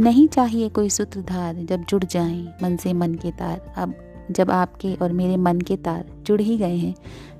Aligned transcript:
नहीं 0.00 0.26
चाहिए 0.28 0.68
कोई 0.68 0.88
सूत्रधार 0.90 1.54
जब 1.56 1.84
जुड़ 1.84 2.04
जाएँ 2.04 2.54
मन 2.62 2.76
से 2.76 2.92
मन 2.92 3.14
के 3.14 3.30
तार। 3.30 3.74
अब 3.78 3.94
जब 4.30 4.50
आपके 4.50 4.94
और 4.94 5.12
मेरे 5.12 5.36
मन 5.36 5.60
के 5.60 5.76
तार 5.76 6.04
जुड़ 6.22 6.40
ही 6.40 6.56
गए 6.58 6.76
हैं 6.76 6.94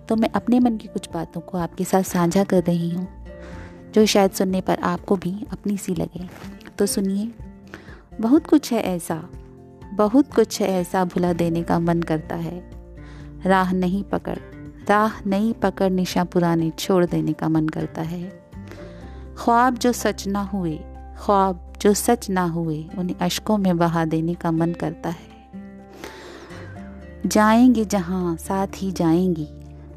तो 0.09 0.17
मैं 0.17 0.29
अपने 0.31 0.61
मन 0.61 0.77
की 0.77 0.89
कुछ 0.89 1.09
बातों 1.15 1.41
को 1.41 1.59
आपके 1.59 1.85
साथ 1.85 2.03
साझा 2.03 2.45
कर 2.45 2.63
रही 2.63 2.91
हूँ, 2.91 3.07
जो 3.95 4.05
शायद 4.07 4.31
सुनने 4.31 4.61
पर 4.61 4.79
आपको 4.83 5.17
भी 5.17 5.35
अपनी 5.53 5.77
सी 5.77 5.95
लगे। 5.95 6.29
तो 6.79 6.87
सुनिए, 6.87 7.31
बहुत 8.21 8.47
कुछ 8.47 8.73
है 8.73 8.83
ऐसा, 8.85 9.23
बहुत 9.95 10.33
कुछ 10.35 10.61
है 10.61 10.69
ऐसा 10.71 11.05
भुला 11.05 11.33
देने 11.33 11.63
का 11.63 11.79
मन 11.79 12.03
करता 12.03 12.37
है। 12.37 12.63
राह 13.47 13.73
नहीं 13.73 14.03
पकड़, 14.05 14.39
राह 14.89 15.21
नहीं 15.27 15.53
पकड़ 15.55 15.91
निशा 15.91 16.25
पुराने 16.25 16.71
छोड़ 16.71 17.05
देने 17.07 17.33
का 17.33 17.49
मन 17.49 17.69
करता 17.69 18.03
है। 18.03 18.23
ख्वाब 19.39 19.79
जो 19.79 19.93
सच 19.93 20.27
ना 20.29 20.43
हुए 20.45 20.79
ख्वाब 21.25 21.73
जो 21.81 21.95
सच 21.95 22.31
ना 22.31 22.45
हुए, 22.45 22.85
उन्हें 22.99 23.17
अशकों 23.21 23.59
में 23.59 23.77
बहा 23.79 24.05
देने 24.05 24.35
का 24.35 24.51
मन 24.51 24.73
करता 24.73 25.09
है। 25.09 25.33
जाएँगे 27.27 27.85
जहाँ 27.85 28.37
साथ 28.37 28.67
ही 28.77 28.93
जाएँगी, 28.93 29.49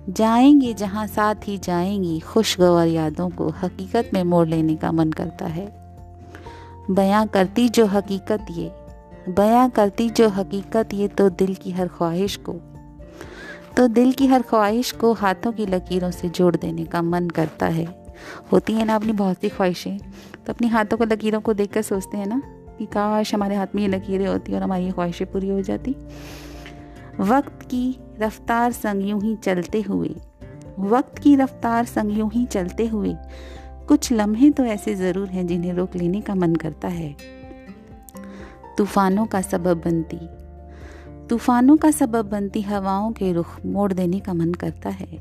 जाएँगे 0.09 0.73
जहाँ 0.73 1.07
साथ 1.07 1.35
ही 1.47 1.57
जाएँगी, 1.57 2.19
खुशगवार 2.19 2.87
यादों 2.87 3.29
को 3.29 3.49
हकीकत 3.49 4.11
में 4.13 4.23
मोड़ 4.23 4.47
लेने 4.47 4.75
का 4.75 4.91
मन 4.91 5.11
करता 5.11 5.45
है। 5.45 5.65
बयां 6.91 7.27
करती 7.27 7.69
जो 7.69 7.85
हकीकत 7.85 8.45
ये, 8.51 8.71
बयां 9.29 9.69
करती 9.69 10.09
जो 10.09 10.29
हकीकत 10.29 10.93
ये 10.93 11.07
तो 11.07 11.29
दिल 11.29 11.55
की 11.55 11.71
हर 11.71 11.87
ख्वाहिश 11.87 12.35
को 12.35 12.53
तो 13.77 13.87
दिल 13.87 14.11
की 14.11 14.27
हर 14.27 14.41
ख्वाहिश 14.41 14.91
को 14.91 15.13
हाथों 15.13 15.51
की 15.51 15.65
लकीरों 15.65 16.11
से 16.11 16.29
जोड़ 16.29 16.55
देने 16.55 16.85
का 16.85 17.01
मन 17.01 17.29
करता 17.29 17.65
है। 17.65 18.06
होती 18.51 18.73
है 18.73 18.85
ना 18.85 18.95
अपनी 18.95 19.11
बहुत 19.13 19.37
सी 19.37 19.49
ख्वाहिशें। 19.49 19.97
तो 19.97 20.53
अपनी 20.53 20.67
हाथों 20.67 20.97
को, 20.97 21.05
लकीरों 21.05 21.41
को 21.41 21.53
देखकर 21.53 21.81
सोचते 21.81 22.17
हैं 22.17 22.27
ना 22.27 22.41
कि 22.79 22.85
काश 22.85 23.33
हमारे 23.33 23.55
हाथ 23.55 23.75
में 23.75 23.81
ये 23.81 23.87
लकीरें 23.87 24.27
होती 24.27 24.53
और 24.53 24.63
हमारी 24.63 24.91
ख्वाहिशें 24.91 25.25
पूरी 25.31 25.49
हो 25.49 25.61
जाती। 25.61 25.95
वक्त 27.21 27.61
की 27.63 27.99
रफ्तार 28.21 28.71
संग 28.71 29.09
यूँ 29.09 29.21
ही 29.21 29.35
चलते 29.35 29.81
हुए, 29.81 30.15
वक्त 30.79 31.19
की 31.19 31.35
रफ्तार 31.35 31.85
संग 31.85 32.17
यूँ 32.17 32.29
ही 32.31 32.45
चलते 32.45 32.87
हुए, 32.87 33.15
कुछ 33.87 34.11
लम्हे 34.11 34.49
तो 34.49 34.65
ऐसे 34.65 34.95
ज़रूर 34.95 35.27
हैं 35.27 35.45
जिन्हें 35.47 35.73
रोक 35.73 35.95
लेने 35.95 36.21
का 36.21 36.35
मन 36.35 36.55
करता 36.55 36.87
है। 36.87 37.15
तूफानों 38.77 39.25
का 39.25 39.41
सबब 39.41 39.81
बनती, 39.85 40.19
तूफानों 41.29 41.77
का 41.77 41.91
सबब 41.91 42.29
बनती 42.29 42.61
हवाओं 42.61 43.11
के 43.11 43.31
रुख 43.33 43.55
मोड़ 43.65 43.91
देने 43.93 44.19
का 44.19 44.33
मन 44.33 44.53
करता 44.53 44.89
है। 44.89 45.19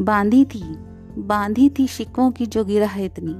बांधी 0.00 0.44
थी 0.44 0.62
बांधी 1.18 1.70
थी 1.78 1.86
शिकवों 1.86 2.30
की 2.30 2.46
जो 2.46 2.64
गिरा 2.64 2.86
है 2.86 3.04
इतनी। 3.04 3.34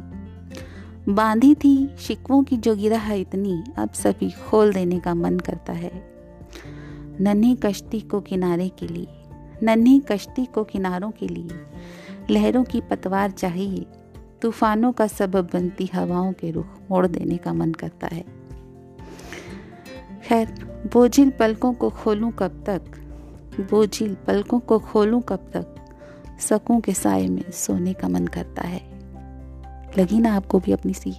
बांधी 1.12 1.54
थी 1.54 1.96
शिकवों 1.98 2.42
की 2.42 2.56
जो 2.56 2.76
गिरा 2.76 2.98
है 2.98 3.20
इतनी, 3.20 3.64
अब 3.76 3.90
सभी 3.90 4.30
खोल 4.30 4.72
देने 4.72 5.00
का 5.00 5.14
मन 5.14 5.38
करता 5.38 5.72
है। 5.72 6.10
नन्ही 7.20 7.54
कश्ती 7.54 8.00
को 8.00 8.20
किनारे 8.20 8.68
के 8.68 8.86
लिए, 8.88 9.06
नन्ही 9.62 10.00
कश्ती 10.00 10.44
को 10.44 10.64
किनारों 10.64 11.10
के 11.10 11.28
लिए, 11.28 11.48
लहरों 12.30 12.64
की 12.64 12.80
पतवार 12.80 13.30
चाहिए, 13.30 13.86
तूफानों 14.42 14.92
का 14.92 15.06
सबब 15.06 15.48
बनती 15.52 15.90
हवाओं 15.94 16.32
के 16.32 16.50
रुख 16.50 16.66
मोड़ 16.90 17.06
देने 17.06 17.36
का 17.36 17.52
मन 17.52 17.72
करता 17.72 18.06
है। 18.06 18.24
खैर, 20.24 20.48
बोझिल 20.92 21.30
पलकों 21.30 21.72
को 21.72 21.90
खोलूं 21.90 22.30
कब 22.30 22.64
तक? 22.66 22.82
बोझिल 23.70 24.16
पलकों 24.26 24.60
को 24.60 24.78
खोलूं 24.78 25.20
कब 25.20 25.50
तक? 25.54 25.74
सकूँ 26.38 26.80
के 26.80 26.92
साय 26.92 27.28
में 27.28 27.50
सोने 27.50 27.92
का 27.92 28.08
मन 28.08 28.26
करता 28.26 28.62
है। 28.62 28.80
लगी 29.98 30.20
ना 30.20 30.36
आपको 30.36 30.58
भी 30.58 30.72
अपनी 30.72 30.94
सी 30.94 31.14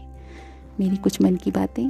मेरी 0.80 0.96
कुछ 0.96 1.22
मन 1.22 1.36
की 1.36 1.52
बातें? 1.52 1.90